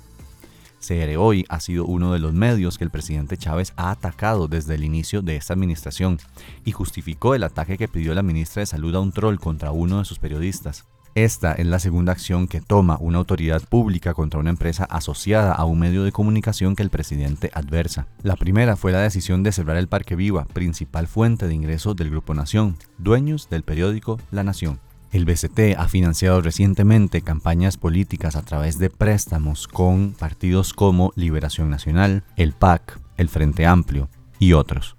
CR 0.79 1.17
Hoy 1.17 1.43
ha 1.49 1.59
sido 1.59 1.85
uno 1.85 2.13
de 2.13 2.19
los 2.19 2.33
medios 2.33 2.77
que 2.77 2.83
el 2.83 2.91
presidente 2.91 3.35
Chávez 3.35 3.73
ha 3.77 3.89
atacado 3.89 4.47
desde 4.47 4.75
el 4.75 4.83
inicio 4.83 5.23
de 5.23 5.37
esta 5.37 5.53
administración 5.53 6.19
y 6.63 6.71
justificó 6.71 7.33
el 7.33 7.41
ataque 7.41 7.79
que 7.79 7.87
pidió 7.87 8.13
la 8.13 8.21
ministra 8.21 8.59
de 8.59 8.67
Salud 8.67 8.93
a 8.93 8.99
un 8.99 9.11
troll 9.11 9.39
contra 9.39 9.71
uno 9.71 9.97
de 9.97 10.05
sus 10.05 10.19
periodistas. 10.19 10.85
Esta 11.17 11.53
es 11.53 11.65
la 11.65 11.79
segunda 11.79 12.11
acción 12.11 12.47
que 12.47 12.61
toma 12.61 12.99
una 12.99 13.17
autoridad 13.17 13.63
pública 13.63 14.13
contra 14.13 14.39
una 14.39 14.51
empresa 14.51 14.83
asociada 14.83 15.51
a 15.51 15.65
un 15.65 15.79
medio 15.79 16.03
de 16.03 16.11
comunicación 16.11 16.75
que 16.75 16.83
el 16.83 16.91
presidente 16.91 17.49
adversa. 17.55 18.05
La 18.21 18.35
primera 18.35 18.75
fue 18.75 18.91
la 18.91 19.01
decisión 19.01 19.41
de 19.41 19.51
cerrar 19.51 19.77
el 19.77 19.87
Parque 19.87 20.15
Viva, 20.15 20.45
principal 20.45 21.07
fuente 21.07 21.47
de 21.47 21.55
ingresos 21.55 21.95
del 21.95 22.11
Grupo 22.11 22.35
Nación, 22.35 22.77
dueños 22.99 23.49
del 23.49 23.63
periódico 23.63 24.19
La 24.29 24.43
Nación. 24.43 24.79
El 25.11 25.25
BCT 25.25 25.75
ha 25.75 25.87
financiado 25.87 26.39
recientemente 26.39 27.23
campañas 27.23 27.77
políticas 27.77 28.35
a 28.35 28.43
través 28.43 28.77
de 28.77 28.91
préstamos 28.91 29.67
con 29.67 30.11
partidos 30.11 30.71
como 30.71 31.13
Liberación 31.15 31.71
Nacional, 31.71 32.25
el 32.35 32.53
PAC, 32.53 32.99
el 33.17 33.29
Frente 33.29 33.65
Amplio 33.65 34.07
y 34.37 34.53
otros. 34.53 34.96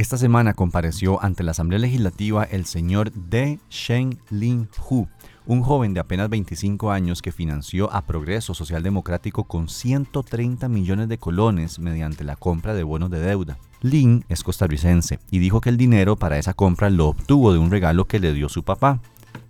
Esta 0.00 0.16
semana 0.16 0.54
compareció 0.54 1.22
ante 1.22 1.42
la 1.42 1.50
Asamblea 1.50 1.78
Legislativa 1.78 2.44
el 2.44 2.64
señor 2.64 3.12
De 3.12 3.58
Shen 3.68 4.18
Lin 4.30 4.66
Hu, 4.88 5.06
un 5.44 5.60
joven 5.60 5.92
de 5.92 6.00
apenas 6.00 6.30
25 6.30 6.90
años 6.90 7.20
que 7.20 7.32
financió 7.32 7.92
a 7.92 8.06
Progreso 8.06 8.54
Social 8.54 8.82
Democrático 8.82 9.44
con 9.44 9.68
130 9.68 10.70
millones 10.70 11.10
de 11.10 11.18
colones 11.18 11.78
mediante 11.78 12.24
la 12.24 12.36
compra 12.36 12.72
de 12.72 12.82
bonos 12.82 13.10
de 13.10 13.20
deuda. 13.20 13.58
Lin 13.82 14.24
es 14.30 14.42
costarricense 14.42 15.18
y 15.30 15.38
dijo 15.38 15.60
que 15.60 15.68
el 15.68 15.76
dinero 15.76 16.16
para 16.16 16.38
esa 16.38 16.54
compra 16.54 16.88
lo 16.88 17.08
obtuvo 17.08 17.52
de 17.52 17.58
un 17.58 17.70
regalo 17.70 18.06
que 18.06 18.20
le 18.20 18.32
dio 18.32 18.48
su 18.48 18.62
papá. 18.62 19.02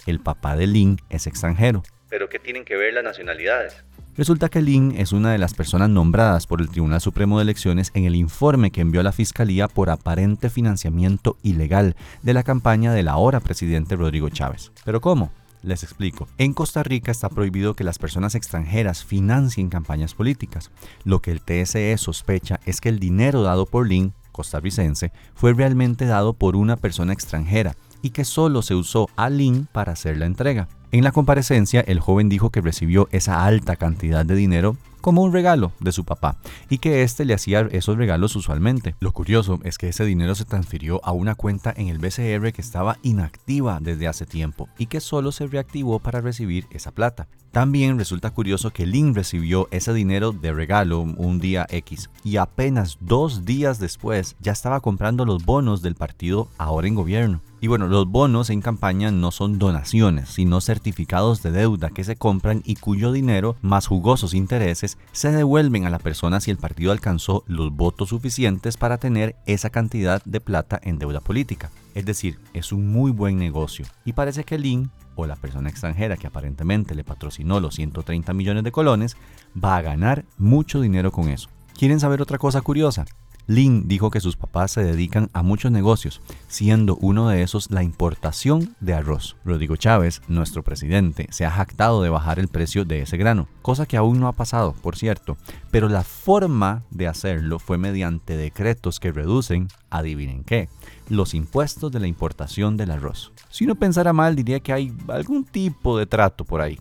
El 0.04 0.18
papá 0.18 0.56
de 0.56 0.66
Lin 0.66 0.96
es 1.10 1.28
extranjero. 1.28 1.84
¿Pero 2.08 2.28
qué 2.28 2.40
tienen 2.40 2.64
que 2.64 2.74
ver 2.74 2.92
las 2.92 3.04
nacionalidades? 3.04 3.84
Resulta 4.20 4.50
que 4.50 4.60
Lin 4.60 4.92
es 4.98 5.12
una 5.12 5.32
de 5.32 5.38
las 5.38 5.54
personas 5.54 5.88
nombradas 5.88 6.46
por 6.46 6.60
el 6.60 6.68
Tribunal 6.68 7.00
Supremo 7.00 7.38
de 7.38 7.44
Elecciones 7.44 7.90
en 7.94 8.04
el 8.04 8.14
informe 8.14 8.70
que 8.70 8.82
envió 8.82 9.00
a 9.00 9.02
la 9.02 9.12
Fiscalía 9.12 9.66
por 9.66 9.88
aparente 9.88 10.50
financiamiento 10.50 11.38
ilegal 11.42 11.96
de 12.20 12.34
la 12.34 12.42
campaña 12.42 12.92
del 12.92 13.08
ahora 13.08 13.40
presidente 13.40 13.96
Rodrigo 13.96 14.28
Chávez. 14.28 14.72
¿Pero 14.84 15.00
cómo? 15.00 15.30
Les 15.62 15.82
explico. 15.84 16.28
En 16.36 16.52
Costa 16.52 16.82
Rica 16.82 17.10
está 17.10 17.30
prohibido 17.30 17.72
que 17.72 17.82
las 17.82 17.98
personas 17.98 18.34
extranjeras 18.34 19.06
financien 19.06 19.70
campañas 19.70 20.12
políticas. 20.12 20.70
Lo 21.04 21.22
que 21.22 21.30
el 21.30 21.40
TSE 21.40 21.96
sospecha 21.96 22.60
es 22.66 22.82
que 22.82 22.90
el 22.90 22.98
dinero 22.98 23.40
dado 23.40 23.64
por 23.64 23.88
Lin, 23.88 24.12
costarricense, 24.32 25.12
fue 25.34 25.54
realmente 25.54 26.04
dado 26.04 26.34
por 26.34 26.56
una 26.56 26.76
persona 26.76 27.14
extranjera 27.14 27.74
y 28.02 28.10
que 28.10 28.26
solo 28.26 28.60
se 28.60 28.74
usó 28.74 29.08
a 29.16 29.30
Lin 29.30 29.66
para 29.72 29.92
hacer 29.92 30.18
la 30.18 30.26
entrega. 30.26 30.68
En 30.92 31.04
la 31.04 31.12
comparecencia, 31.12 31.80
el 31.82 32.00
joven 32.00 32.28
dijo 32.28 32.50
que 32.50 32.60
recibió 32.60 33.08
esa 33.12 33.44
alta 33.44 33.76
cantidad 33.76 34.26
de 34.26 34.34
dinero 34.34 34.76
como 35.00 35.22
un 35.22 35.32
regalo 35.32 35.72
de 35.80 35.92
su 35.92 36.04
papá 36.04 36.36
y 36.68 36.78
que 36.78 37.02
éste 37.02 37.24
le 37.24 37.34
hacía 37.34 37.60
esos 37.70 37.96
regalos 37.96 38.36
usualmente. 38.36 38.94
Lo 39.00 39.12
curioso 39.12 39.60
es 39.64 39.78
que 39.78 39.88
ese 39.88 40.04
dinero 40.04 40.34
se 40.34 40.44
transfirió 40.44 41.00
a 41.04 41.12
una 41.12 41.34
cuenta 41.34 41.72
en 41.76 41.88
el 41.88 41.98
BCR 41.98 42.52
que 42.52 42.62
estaba 42.62 42.98
inactiva 43.02 43.78
desde 43.80 44.08
hace 44.08 44.26
tiempo 44.26 44.68
y 44.78 44.86
que 44.86 45.00
solo 45.00 45.32
se 45.32 45.46
reactivó 45.46 45.98
para 45.98 46.20
recibir 46.20 46.66
esa 46.70 46.90
plata. 46.90 47.28
También 47.52 47.98
resulta 47.98 48.30
curioso 48.30 48.70
que 48.70 48.86
Lin 48.86 49.12
recibió 49.12 49.66
ese 49.72 49.92
dinero 49.92 50.30
de 50.30 50.52
regalo 50.52 51.00
un 51.00 51.40
día 51.40 51.66
X 51.68 52.08
y 52.22 52.36
apenas 52.36 52.96
dos 53.00 53.44
días 53.44 53.80
después 53.80 54.36
ya 54.40 54.52
estaba 54.52 54.80
comprando 54.80 55.24
los 55.24 55.44
bonos 55.44 55.82
del 55.82 55.96
partido 55.96 56.48
ahora 56.58 56.86
en 56.86 56.94
gobierno. 56.94 57.40
Y 57.62 57.66
bueno, 57.66 57.88
los 57.88 58.06
bonos 58.08 58.48
en 58.48 58.62
campaña 58.62 59.10
no 59.10 59.30
son 59.32 59.58
donaciones, 59.58 60.30
sino 60.30 60.62
certificados 60.62 61.42
de 61.42 61.50
deuda 61.50 61.90
que 61.90 62.04
se 62.04 62.16
compran 62.16 62.62
y 62.64 62.76
cuyo 62.76 63.12
dinero, 63.12 63.56
más 63.60 63.86
jugosos 63.86 64.32
intereses, 64.32 64.89
se 65.12 65.32
devuelven 65.32 65.84
a 65.84 65.90
la 65.90 65.98
persona 65.98 66.40
si 66.40 66.50
el 66.50 66.56
partido 66.56 66.92
alcanzó 66.92 67.44
los 67.46 67.72
votos 67.74 68.10
suficientes 68.10 68.76
para 68.76 68.98
tener 68.98 69.36
esa 69.46 69.70
cantidad 69.70 70.22
de 70.24 70.40
plata 70.40 70.80
en 70.82 70.98
deuda 70.98 71.20
política. 71.20 71.70
Es 71.94 72.04
decir, 72.06 72.38
es 72.52 72.72
un 72.72 72.92
muy 72.92 73.10
buen 73.10 73.38
negocio. 73.38 73.86
Y 74.04 74.12
parece 74.12 74.44
que 74.44 74.58
Lin 74.58 74.90
o 75.16 75.26
la 75.26 75.36
persona 75.36 75.68
extranjera 75.68 76.16
que 76.16 76.26
aparentemente 76.26 76.94
le 76.94 77.04
patrocinó 77.04 77.60
los 77.60 77.74
130 77.74 78.32
millones 78.32 78.64
de 78.64 78.72
colones 78.72 79.16
va 79.62 79.76
a 79.76 79.82
ganar 79.82 80.24
mucho 80.38 80.80
dinero 80.80 81.12
con 81.12 81.28
eso. 81.28 81.48
¿Quieren 81.76 82.00
saber 82.00 82.22
otra 82.22 82.38
cosa 82.38 82.60
curiosa? 82.60 83.06
Lin 83.46 83.88
dijo 83.88 84.10
que 84.10 84.20
sus 84.20 84.36
papás 84.36 84.70
se 84.72 84.84
dedican 84.84 85.30
a 85.32 85.42
muchos 85.42 85.72
negocios, 85.72 86.20
siendo 86.48 86.96
uno 86.96 87.28
de 87.28 87.42
esos 87.42 87.70
la 87.70 87.82
importación 87.82 88.74
de 88.80 88.94
arroz. 88.94 89.36
Rodrigo 89.44 89.76
Chávez, 89.76 90.22
nuestro 90.28 90.62
presidente, 90.62 91.26
se 91.30 91.44
ha 91.44 91.50
jactado 91.50 92.02
de 92.02 92.10
bajar 92.10 92.38
el 92.38 92.48
precio 92.48 92.84
de 92.84 93.02
ese 93.02 93.16
grano, 93.16 93.48
cosa 93.62 93.86
que 93.86 93.96
aún 93.96 94.20
no 94.20 94.28
ha 94.28 94.32
pasado, 94.32 94.72
por 94.72 94.96
cierto, 94.96 95.36
pero 95.70 95.88
la 95.88 96.04
forma 96.04 96.82
de 96.90 97.08
hacerlo 97.08 97.58
fue 97.58 97.78
mediante 97.78 98.36
decretos 98.36 99.00
que 99.00 99.12
reducen, 99.12 99.68
adivinen 99.90 100.44
qué, 100.44 100.68
los 101.08 101.34
impuestos 101.34 101.90
de 101.92 102.00
la 102.00 102.06
importación 102.06 102.76
del 102.76 102.92
arroz. 102.92 103.32
Si 103.50 103.64
uno 103.64 103.74
pensara 103.74 104.12
mal, 104.12 104.36
diría 104.36 104.60
que 104.60 104.72
hay 104.72 104.92
algún 105.08 105.44
tipo 105.44 105.98
de 105.98 106.06
trato 106.06 106.44
por 106.44 106.60
ahí. 106.60 106.78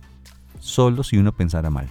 Solo 0.60 1.04
si 1.04 1.18
uno 1.18 1.32
pensara 1.32 1.70
mal. 1.70 1.90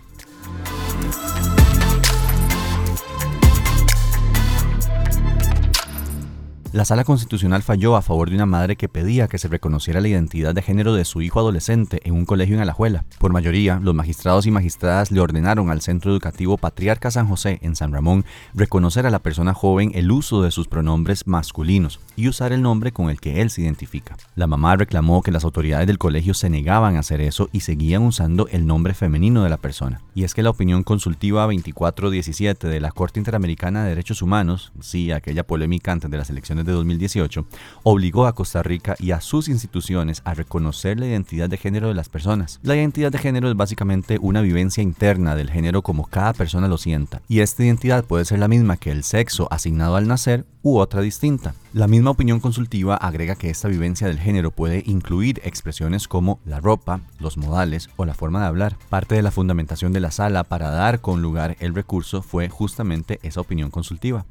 La 6.71 6.85
sala 6.85 7.05
constitucional 7.05 7.63
falló 7.63 7.97
a 7.97 8.03
favor 8.03 8.29
de 8.29 8.37
una 8.37 8.45
madre 8.45 8.77
que 8.77 8.91
pedía 8.91 9.27
que 9.27 9.39
se 9.39 9.49
reconociera 9.49 10.03
la 10.03 10.09
identidad 10.09 10.55
de 10.55 10.61
género 10.61 10.93
de 10.93 11.07
su 11.07 11.23
hijo 11.23 11.41
adolescente 11.41 12.03
en 12.05 12.13
un 12.13 12.27
colegio 12.27 12.57
en 12.57 12.61
Alajuela. 12.61 13.07
Por 13.19 13.33
mayoría, 13.33 13.81
los 13.83 13.95
magistrados 13.95 14.45
y 14.45 14.51
magistradas 14.51 15.11
le 15.11 15.21
ordenaron 15.21 15.71
al 15.71 15.81
Centro 15.81 16.11
Educativo 16.11 16.59
Patriarca 16.59 17.11
San 17.11 17.27
José 17.27 17.59
en 17.63 17.75
San 17.75 17.91
Ramón 17.91 18.27
reconocer 18.53 19.07
a 19.07 19.11
la 19.11 19.21
persona 19.21 19.55
joven 19.55 19.93
el 19.95 20.13
uso 20.13 20.43
de 20.43 20.51
sus 20.51 20.69
pronombres 20.69 21.27
masculinos 21.27 22.01
y 22.17 22.29
usar 22.29 22.53
el 22.53 22.61
nombre 22.61 22.93
con 22.93 23.09
el 23.09 23.19
que 23.19 23.41
él 23.41 23.49
se 23.49 23.63
identifica. 23.63 24.19
La 24.35 24.47
mamá 24.47 24.77
reclamó 24.77 25.23
que 25.23 25.31
las 25.31 25.45
autoridades 25.45 25.87
del 25.87 25.97
colegio 25.97 26.35
se 26.35 26.51
negaban 26.51 26.97
a 26.97 27.01
hacer 27.01 27.23
eso 27.23 27.49
y 27.51 27.61
seguían 27.61 28.03
usando 28.03 28.47
el 28.49 28.67
nombre 28.67 28.93
femenino 28.93 29.43
de 29.43 29.49
la 29.49 29.57
persona. 29.57 30.03
Y 30.15 30.25
es 30.25 30.35
que 30.35 30.43
la 30.43 30.51
opinión 30.51 30.83
consultiva 30.83 31.45
2417 31.45 32.69
de 32.69 32.81
la 32.81 32.91
Corte 32.91 33.21
Interamericana 33.21 33.85
de 33.85 33.91
Derechos 33.91 34.21
Humanos, 34.21 34.71
sí, 34.81 35.13
aquella 35.13 35.47
polémica 35.47 35.93
antes 35.93 36.11
de 36.11 36.19
las 36.19 36.29
elecciones 36.29 36.59
de 36.71 36.77
2018, 36.77 37.47
obligó 37.83 38.27
a 38.27 38.35
Costa 38.35 38.63
Rica 38.63 38.95
y 38.99 39.11
a 39.11 39.21
sus 39.21 39.49
instituciones 39.49 40.23
a 40.25 40.35
reconocer 40.35 40.99
la 40.99 41.07
identidad 41.07 41.49
de 41.49 41.57
género 41.57 41.89
de 41.89 41.95
las 41.95 42.09
personas. 42.09 42.61
La 42.63 42.77
identidad 42.77 43.11
de 43.13 43.19
género 43.19 43.49
es 43.49 43.57
básicamente 43.57 44.19
una 44.21 44.41
vivencia 44.41 44.83
interna 44.83 45.35
del 45.35 45.51
género 45.51 45.83
como 45.83 46.07
cada 46.07 46.33
persona 46.33 46.69
lo 46.69 46.79
sienta, 46.79 47.23
y 47.29 47.41
esta 47.41 47.65
identidad 47.65 48.05
puede 48.05 48.25
ser 48.25 48.39
la 48.39 48.49
misma 48.49 48.77
que 48.77 48.91
el 48.91 49.05
sexo 49.05 49.49
asignado 49.51 49.97
al 49.97 50.09
nacer 50.09 50.47
u 50.63 50.79
otra 50.79 51.01
distinta. 51.01 51.55
La 51.73 51.87
misma 51.87 52.11
opinión 52.11 52.41
consultiva 52.41 52.97
agrega 52.97 53.37
que 53.37 53.51
esta 53.51 53.69
vivencia 53.69 54.07
del 54.07 54.19
género 54.19 54.51
puede 54.51 54.83
incluir 54.87 55.41
expresiones 55.45 56.09
como 56.09 56.41
la 56.45 56.61
ropa, 56.61 57.01
los 57.19 57.37
modales 57.37 57.89
o 57.97 58.05
la 58.05 58.15
forma 58.15 58.41
de 58.41 58.47
hablar. 58.47 58.77
Parte 58.89 59.15
de 59.15 59.23
la 59.23 59.31
fundamentación 59.31 59.93
de 59.93 60.01
la 60.01 60.11
sala 60.11 60.45
para 60.45 60.71
dar 60.71 61.01
con 61.01 61.23
lugar 61.23 61.57
el 61.61 61.75
recurso 61.75 62.23
fue 62.23 62.49
justamente 62.49 63.21
esa 63.23 63.41
opinión 63.41 63.71
consultiva. 63.71 64.25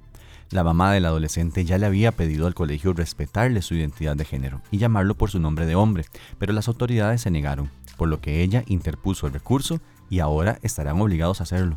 La 0.49 0.63
mamá 0.63 0.93
del 0.93 1.05
adolescente 1.05 1.65
ya 1.65 1.77
le 1.77 1.85
había 1.85 2.13
pedido 2.13 2.47
al 2.47 2.55
colegio 2.55 2.93
respetarle 2.93 3.61
su 3.61 3.75
identidad 3.75 4.15
de 4.15 4.23
género 4.23 4.61
y 4.71 4.77
llamarlo 4.77 5.13
por 5.13 5.29
su 5.29 5.41
nombre 5.41 5.65
de 5.65 5.75
hombre, 5.75 6.05
pero 6.39 6.53
las 6.53 6.69
autoridades 6.69 7.19
se 7.21 7.31
negaron, 7.31 7.69
por 7.97 8.07
lo 8.07 8.21
que 8.21 8.41
ella 8.43 8.63
interpuso 8.65 9.27
el 9.27 9.33
recurso 9.33 9.81
y 10.09 10.19
ahora 10.19 10.57
estarán 10.61 11.01
obligados 11.01 11.41
a 11.41 11.43
hacerlo. 11.43 11.75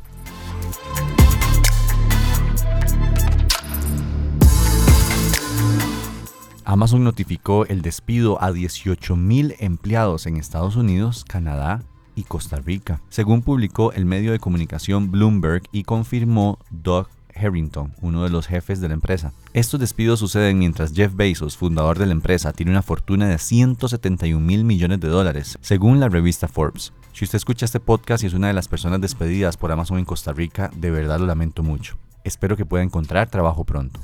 Amazon 6.64 7.02
notificó 7.02 7.66
el 7.66 7.82
despido 7.82 8.40
a 8.40 8.52
18.000 8.52 9.56
empleados 9.58 10.26
en 10.26 10.36
Estados 10.36 10.76
Unidos, 10.76 11.24
Canadá 11.24 11.82
y 12.14 12.22
Costa 12.22 12.58
Rica, 12.58 13.00
según 13.08 13.42
publicó 13.42 13.92
el 13.92 14.04
medio 14.04 14.30
de 14.30 14.38
comunicación 14.38 15.10
Bloomberg 15.10 15.64
y 15.72 15.82
confirmó 15.82 16.60
Doug 16.70 17.08
Harrington, 17.40 17.92
uno 18.00 18.23
de 18.25 18.30
los 18.30 18.47
jefes 18.47 18.80
de 18.80 18.88
la 18.88 18.94
empresa. 18.94 19.32
Estos 19.52 19.80
despidos 19.80 20.20
suceden 20.20 20.59
mientras 20.59 20.92
Jeff 20.92 21.14
Bezos, 21.14 21.56
fundador 21.56 21.99
de 21.99 22.06
la 22.06 22.12
empresa, 22.12 22.52
tiene 22.52 22.73
una 22.73 22.82
fortuna 22.82 23.28
de 23.28 23.38
171 23.38 24.44
mil 24.44 24.64
millones 24.64 25.00
de 25.00 25.09
dólares, 25.09 25.59
según 25.61 26.00
la 26.00 26.09
revista 26.09 26.49
Forbes. 26.49 26.92
Si 27.12 27.25
usted 27.25 27.37
escucha 27.37 27.64
este 27.64 27.80
podcast 27.80 28.23
y 28.23 28.26
es 28.26 28.35
una 28.35 28.47
de 28.47 28.54
las 28.54 28.68
personas 28.68 29.00
despedidas 29.00 29.57
por 29.57 29.72
Amazon 29.72 29.98
en 29.98 30.05
Costa 30.05 30.33
Rica, 30.33 30.70
de 30.76 30.90
verdad 30.90 31.18
lo 31.18 31.26
lamento 31.26 31.62
mucho. 31.62 31.96
Espero 32.24 32.57
que 32.57 32.66
pueda 32.66 32.85
encontrar 32.85 33.31
trabajo 33.31 33.64
pronto. 33.64 33.98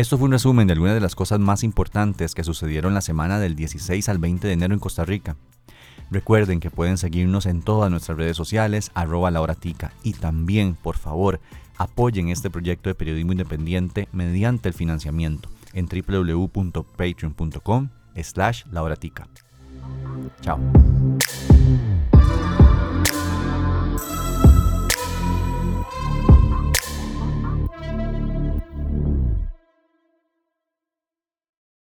Esto 0.00 0.16
fue 0.16 0.26
un 0.26 0.32
resumen 0.32 0.66
de 0.66 0.72
algunas 0.72 0.94
de 0.94 1.00
las 1.00 1.14
cosas 1.14 1.40
más 1.40 1.62
importantes 1.62 2.34
que 2.34 2.42
sucedieron 2.42 2.94
la 2.94 3.02
semana 3.02 3.38
del 3.38 3.54
16 3.54 4.08
al 4.08 4.16
20 4.16 4.46
de 4.46 4.54
enero 4.54 4.72
en 4.72 4.80
Costa 4.80 5.04
Rica. 5.04 5.36
Recuerden 6.10 6.60
que 6.60 6.70
pueden 6.70 6.98
seguirnos 6.98 7.46
en 7.46 7.62
todas 7.62 7.90
nuestras 7.90 8.18
redes 8.18 8.36
sociales, 8.36 8.90
arroba 8.94 9.30
lauratica. 9.30 9.92
Y 10.02 10.12
también, 10.14 10.74
por 10.74 10.96
favor, 10.96 11.40
apoyen 11.76 12.28
este 12.28 12.50
proyecto 12.50 12.90
de 12.90 12.94
periodismo 12.94 13.32
independiente 13.32 14.08
mediante 14.12 14.68
el 14.68 14.74
financiamiento 14.74 15.48
en 15.72 15.86
www.patreon.com 15.86 17.88
slash 18.22 18.64
lauratica. 18.70 19.28
Chao. 20.40 20.58